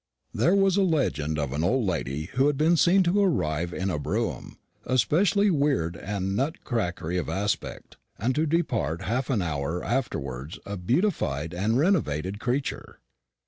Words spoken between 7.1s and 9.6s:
of aspect, and to depart half an